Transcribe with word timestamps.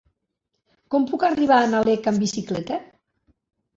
Com 0.95 1.05
puc 1.11 1.25
arribar 1.29 1.59
a 1.65 1.69
Nalec 1.75 2.11
amb 2.13 2.25
bicicleta? 2.25 2.81